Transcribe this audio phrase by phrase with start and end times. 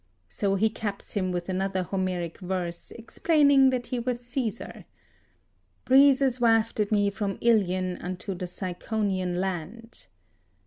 [0.29, 4.85] So he caps him with another Homeric verse, explaining that he was Caesar:
[5.85, 10.07] "Breezes wafted me from Ilion unto the Ciconian land." [Sidenote: Od.